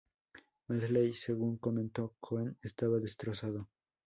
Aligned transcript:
Medley, 0.65 1.13
según 1.13 1.57
comentó 1.59 2.15
Cohen, 2.19 2.57
estaba 2.63 2.97
destrozado. 2.97 3.69